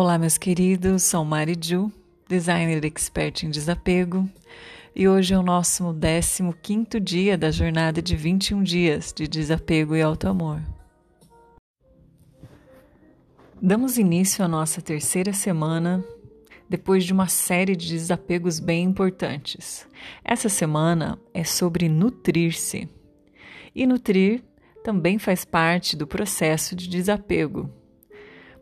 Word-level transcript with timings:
Olá, 0.00 0.16
meus 0.16 0.38
queridos, 0.38 1.02
sou 1.02 1.24
Mari 1.24 1.56
Ju, 1.60 1.90
designer 2.28 2.84
expert 2.84 3.42
em 3.42 3.50
desapego, 3.50 4.30
e 4.94 5.08
hoje 5.08 5.34
é 5.34 5.36
o 5.36 5.42
nosso 5.42 5.92
15 6.62 7.00
dia 7.00 7.36
da 7.36 7.50
jornada 7.50 8.00
de 8.00 8.14
21 8.14 8.62
dias 8.62 9.12
de 9.12 9.26
desapego 9.26 9.96
e 9.96 10.00
auto-amor. 10.00 10.62
Damos 13.60 13.98
início 13.98 14.44
à 14.44 14.46
nossa 14.46 14.80
terceira 14.80 15.32
semana 15.32 16.04
depois 16.68 17.04
de 17.04 17.12
uma 17.12 17.26
série 17.26 17.74
de 17.74 17.88
desapegos 17.88 18.60
bem 18.60 18.84
importantes. 18.84 19.84
Essa 20.22 20.48
semana 20.48 21.18
é 21.34 21.42
sobre 21.42 21.88
nutrir-se. 21.88 22.88
E 23.74 23.84
nutrir 23.84 24.44
também 24.84 25.18
faz 25.18 25.44
parte 25.44 25.96
do 25.96 26.06
processo 26.06 26.76
de 26.76 26.88
desapego 26.88 27.68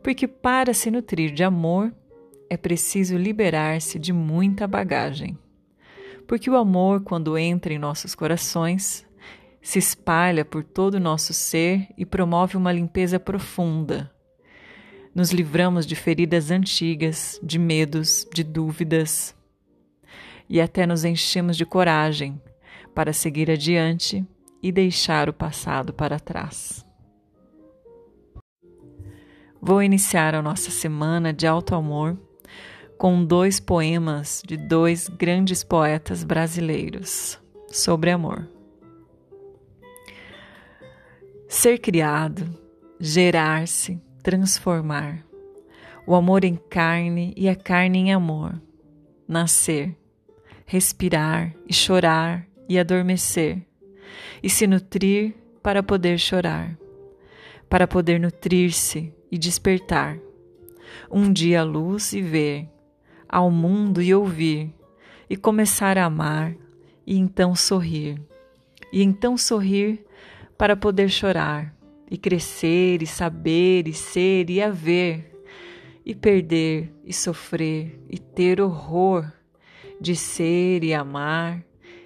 porque 0.06 0.28
para 0.28 0.72
se 0.72 0.88
nutrir 0.88 1.32
de 1.32 1.42
amor 1.42 1.92
é 2.48 2.56
preciso 2.56 3.16
liberar-se 3.16 3.98
de 3.98 4.12
muita 4.12 4.64
bagagem. 4.64 5.36
Porque 6.28 6.48
o 6.48 6.54
amor, 6.54 7.02
quando 7.02 7.36
entra 7.36 7.74
em 7.74 7.78
nossos 7.78 8.14
corações, 8.14 9.04
se 9.60 9.80
espalha 9.80 10.44
por 10.44 10.62
todo 10.62 10.94
o 10.94 11.00
nosso 11.00 11.34
ser 11.34 11.88
e 11.98 12.06
promove 12.06 12.56
uma 12.56 12.70
limpeza 12.70 13.18
profunda. 13.18 14.08
Nos 15.12 15.32
livramos 15.32 15.84
de 15.84 15.96
feridas 15.96 16.52
antigas, 16.52 17.40
de 17.42 17.58
medos, 17.58 18.28
de 18.32 18.44
dúvidas 18.44 19.34
e 20.48 20.60
até 20.60 20.86
nos 20.86 21.04
enchemos 21.04 21.56
de 21.56 21.66
coragem 21.66 22.40
para 22.94 23.12
seguir 23.12 23.50
adiante 23.50 24.24
e 24.62 24.70
deixar 24.70 25.28
o 25.28 25.32
passado 25.32 25.92
para 25.92 26.20
trás. 26.20 26.85
Vou 29.66 29.82
iniciar 29.82 30.32
a 30.32 30.40
nossa 30.40 30.70
semana 30.70 31.32
de 31.32 31.44
alto 31.44 31.74
amor 31.74 32.16
com 32.96 33.24
dois 33.24 33.58
poemas 33.58 34.40
de 34.46 34.56
dois 34.56 35.08
grandes 35.08 35.64
poetas 35.64 36.22
brasileiros 36.22 37.36
sobre 37.66 38.12
amor. 38.12 38.48
Ser 41.48 41.80
criado, 41.80 42.48
gerar-se, 43.00 44.00
transformar. 44.22 45.26
O 46.06 46.14
amor 46.14 46.44
em 46.44 46.54
carne 46.54 47.34
e 47.36 47.48
a 47.48 47.56
carne 47.56 47.98
em 47.98 48.12
amor. 48.12 48.62
Nascer, 49.26 49.96
respirar 50.64 51.52
e 51.68 51.74
chorar 51.74 52.46
e 52.68 52.78
adormecer. 52.78 53.66
E 54.40 54.48
se 54.48 54.64
nutrir 54.64 55.34
para 55.60 55.82
poder 55.82 56.18
chorar, 56.18 56.78
para 57.68 57.88
poder 57.88 58.20
nutrir-se 58.20 59.15
e 59.30 59.38
despertar. 59.38 60.18
Um 61.10 61.32
dia 61.32 61.60
a 61.60 61.64
luz 61.64 62.12
e 62.12 62.22
ver, 62.22 62.68
ao 63.28 63.50
mundo 63.50 64.00
e 64.00 64.14
ouvir, 64.14 64.74
e 65.28 65.36
começar 65.36 65.98
a 65.98 66.04
amar, 66.04 66.54
e 67.06 67.16
então 67.16 67.54
sorrir. 67.54 68.20
E 68.92 69.02
então 69.02 69.36
sorrir 69.36 70.04
para 70.56 70.76
poder 70.76 71.08
chorar, 71.08 71.74
e 72.10 72.16
crescer, 72.16 73.02
e 73.02 73.06
saber, 73.06 73.88
e 73.88 73.92
ser, 73.92 74.48
e 74.48 74.62
haver, 74.62 75.32
e 76.04 76.14
perder, 76.14 76.92
e 77.04 77.12
sofrer, 77.12 78.00
e 78.08 78.18
ter 78.18 78.60
horror 78.60 79.30
de 80.00 80.14
ser 80.14 80.84
e 80.84 80.94
amar, 80.94 81.64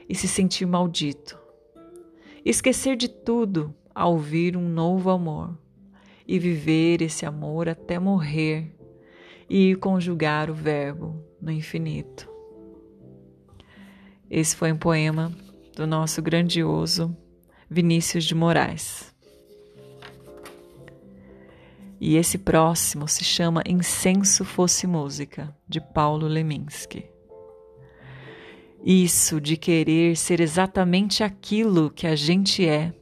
e 0.08 0.14
se 0.14 0.26
sentir 0.26 0.66
maldito. 0.66 1.38
Esquecer 2.44 2.96
de 2.96 3.08
tudo 3.08 3.74
ao 3.94 4.12
ouvir 4.12 4.56
um 4.56 4.68
novo 4.68 5.10
amor 5.10 5.56
e 6.30 6.38
viver 6.38 7.02
esse 7.02 7.26
amor 7.26 7.68
até 7.68 7.98
morrer 7.98 8.72
e 9.48 9.74
conjugar 9.74 10.48
o 10.48 10.54
verbo 10.54 11.20
no 11.42 11.50
infinito. 11.50 12.30
Esse 14.30 14.54
foi 14.54 14.70
um 14.70 14.76
poema 14.76 15.32
do 15.74 15.88
nosso 15.88 16.22
grandioso 16.22 17.16
Vinícius 17.68 18.24
de 18.24 18.36
Moraes. 18.36 19.12
E 22.00 22.14
esse 22.14 22.38
próximo 22.38 23.08
se 23.08 23.24
chama 23.24 23.64
Incenso 23.66 24.44
Fosse 24.44 24.86
Música, 24.86 25.52
de 25.68 25.80
Paulo 25.80 26.28
Leminski. 26.28 27.06
Isso 28.84 29.40
de 29.40 29.56
querer 29.56 30.16
ser 30.16 30.40
exatamente 30.40 31.24
aquilo 31.24 31.90
que 31.90 32.06
a 32.06 32.14
gente 32.14 32.64
é 32.64 32.94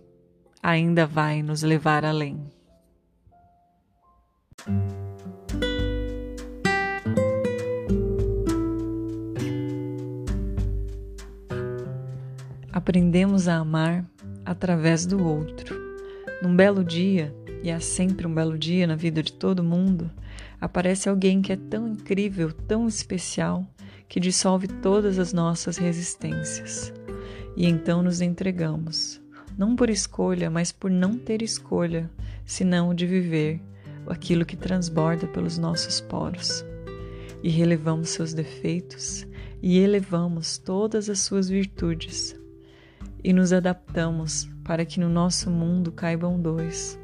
ainda 0.63 1.05
vai 1.05 1.43
nos 1.43 1.63
levar 1.63 2.07
além. 2.07 2.57
Aprendemos 12.79 13.49
a 13.49 13.57
amar 13.57 14.05
através 14.45 15.05
do 15.05 15.27
outro. 15.27 15.77
Num 16.41 16.55
belo 16.55 16.85
dia, 16.85 17.35
e 17.63 17.71
há 17.71 17.81
sempre 17.81 18.27
um 18.27 18.33
belo 18.33 18.57
dia 18.57 18.87
na 18.87 18.95
vida 18.95 19.23
de 19.23 19.33
todo 19.33 19.65
mundo, 19.65 20.11
aparece 20.61 21.09
alguém 21.09 21.43
que 21.43 21.53
é 21.53 21.57
tão 21.57 21.89
incrível, 21.89 22.53
tão 22.53 22.87
especial, 22.87 23.67
que 24.09 24.21
dissolve 24.21 24.69
todas 24.69 25.19
as 25.19 25.33
nossas 25.33 25.77
resistências. 25.77 26.93
E 27.57 27.67
então 27.67 28.03
nos 28.03 28.21
entregamos, 28.21 29.21
não 29.57 29.75
por 29.75 29.91
escolha, 29.91 30.49
mas 30.49 30.71
por 30.71 30.91
não 30.91 31.19
ter 31.19 31.43
escolha, 31.43 32.09
senão 32.47 32.95
de 32.95 33.07
viver 33.07 33.61
aquilo 34.11 34.45
que 34.45 34.57
transborda 34.57 35.27
pelos 35.27 35.59
nossos 35.59 36.01
poros. 36.01 36.65
E 37.43 37.49
relevamos 37.49 38.11
seus 38.11 38.35
defeitos 38.35 39.27
e 39.63 39.79
elevamos 39.79 40.59
todas 40.59 41.09
as 41.09 41.21
suas 41.21 41.49
virtudes. 41.49 42.37
E 43.23 43.33
nos 43.33 43.53
adaptamos 43.53 44.49
para 44.65 44.85
que 44.85 45.01
no 45.01 45.09
nosso 45.09 45.51
mundo 45.51 45.93
caibam 45.93 46.41
dois. 46.41 46.99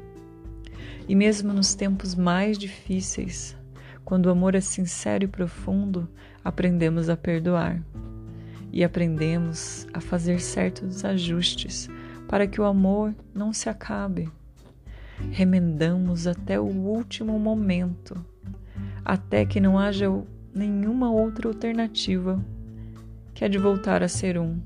E 1.07 1.15
mesmo 1.15 1.53
nos 1.53 1.75
tempos 1.75 2.15
mais 2.15 2.57
difíceis, 2.57 3.55
quando 4.03 4.27
o 4.27 4.29
amor 4.29 4.55
é 4.55 4.61
sincero 4.61 5.25
e 5.25 5.27
profundo, 5.27 6.09
aprendemos 6.43 7.09
a 7.09 7.17
perdoar. 7.17 7.81
E 8.71 8.83
aprendemos 8.83 9.87
a 9.93 10.01
fazer 10.01 10.39
certos 10.41 11.05
ajustes 11.05 11.87
para 12.27 12.47
que 12.47 12.59
o 12.59 12.65
amor 12.65 13.15
não 13.33 13.53
se 13.53 13.69
acabe 13.69 14.29
remendamos 15.31 16.27
até 16.27 16.59
o 16.59 16.65
último 16.65 17.37
momento, 17.39 18.15
até 19.03 19.45
que 19.45 19.59
não 19.59 19.77
haja 19.77 20.07
nenhuma 20.53 21.11
outra 21.11 21.47
alternativa 21.47 22.43
que 23.33 23.43
a 23.43 23.47
de 23.47 23.57
voltar 23.57 24.01
a 24.01 24.07
ser 24.07 24.37
um, 24.37 24.59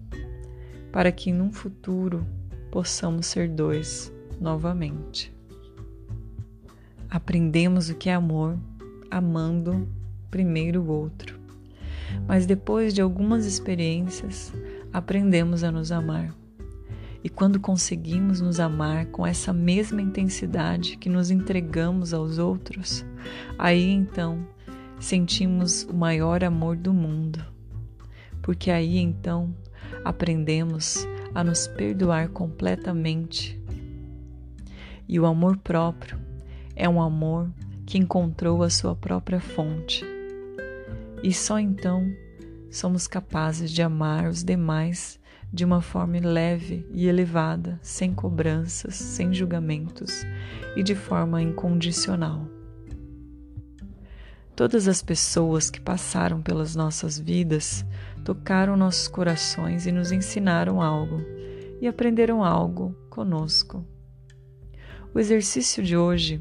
para 0.91 1.11
que 1.11 1.31
num 1.31 1.51
futuro 1.51 2.25
possamos 2.71 3.25
ser 3.25 3.49
dois 3.49 4.13
novamente. 4.39 5.33
Aprendemos 7.09 7.89
o 7.89 7.95
que 7.95 8.09
é 8.09 8.13
amor 8.13 8.57
amando 9.09 9.87
primeiro 10.29 10.83
o 10.83 10.87
outro, 10.87 11.39
mas 12.27 12.45
depois 12.45 12.93
de 12.93 13.01
algumas 13.01 13.45
experiências, 13.45 14.53
aprendemos 14.93 15.63
a 15.63 15.71
nos 15.71 15.91
amar. 15.91 16.31
E 17.23 17.29
quando 17.29 17.59
conseguimos 17.59 18.39
nos 18.39 18.59
amar 18.59 19.07
com 19.07 19.27
essa 19.27 19.51
mesma 19.51 20.01
intensidade 20.01 20.95
que 20.97 21.09
nos 21.09 21.29
entregamos 21.29 22.13
aos 22.13 22.37
outros, 22.37 23.05
aí 23.57 23.89
então 23.89 24.47
sentimos 24.99 25.83
o 25.83 25.93
maior 25.93 26.43
amor 26.43 26.77
do 26.77 26.93
mundo. 26.93 27.43
Porque 28.41 28.71
aí 28.71 28.97
então 28.97 29.53
aprendemos 30.03 31.05
a 31.35 31.43
nos 31.43 31.67
perdoar 31.67 32.29
completamente. 32.29 33.59
E 35.07 35.19
o 35.19 35.25
amor 35.25 35.57
próprio 35.57 36.17
é 36.75 36.87
um 36.87 37.01
amor 37.01 37.49
que 37.85 37.97
encontrou 37.97 38.63
a 38.63 38.69
sua 38.69 38.95
própria 38.95 39.39
fonte. 39.39 40.05
E 41.21 41.33
só 41.33 41.59
então 41.59 42.09
somos 42.71 43.07
capazes 43.07 43.71
de 43.71 43.81
amar 43.81 44.29
os 44.29 44.43
demais 44.43 45.18
de 45.51 45.65
uma 45.65 45.81
forma 45.81 46.19
leve 46.19 46.85
e 46.91 47.07
elevada, 47.07 47.79
sem 47.81 48.13
cobranças, 48.13 48.95
sem 48.95 49.33
julgamentos 49.33 50.25
e 50.75 50.83
de 50.83 50.93
forma 50.93 51.41
incondicional. 51.41 52.47
Todas 54.55 54.87
as 54.87 55.01
pessoas 55.01 55.69
que 55.69 55.79
passaram 55.79 56.41
pelas 56.41 56.75
nossas 56.75 57.17
vidas 57.17 57.85
tocaram 58.23 58.75
nossos 58.75 59.07
corações 59.07 59.87
e 59.87 59.91
nos 59.91 60.11
ensinaram 60.11 60.81
algo 60.81 61.21
e 61.81 61.87
aprenderam 61.87 62.43
algo 62.43 62.93
conosco. 63.09 63.85
O 65.13 65.19
exercício 65.19 65.81
de 65.81 65.95
hoje 65.97 66.39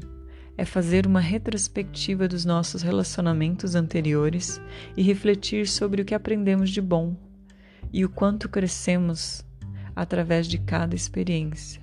é 0.57 0.65
fazer 0.65 1.07
uma 1.07 1.21
retrospectiva 1.21 2.27
dos 2.27 2.43
nossos 2.43 2.81
relacionamentos 2.81 3.73
anteriores 3.73 4.61
e 4.97 5.01
refletir 5.01 5.65
sobre 5.65 6.01
o 6.01 6.05
que 6.05 6.13
aprendemos 6.13 6.69
de 6.69 6.81
bom 6.81 7.28
e 7.91 8.05
o 8.05 8.09
quanto 8.09 8.47
crescemos 8.47 9.43
através 9.95 10.47
de 10.47 10.57
cada 10.57 10.95
experiência. 10.95 11.81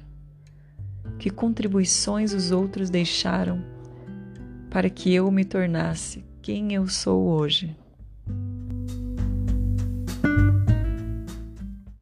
Que 1.18 1.30
contribuições 1.30 2.32
os 2.32 2.50
outros 2.50 2.90
deixaram 2.90 3.62
para 4.70 4.90
que 4.90 5.12
eu 5.14 5.30
me 5.30 5.44
tornasse 5.44 6.24
quem 6.42 6.74
eu 6.74 6.86
sou 6.88 7.28
hoje. 7.28 7.76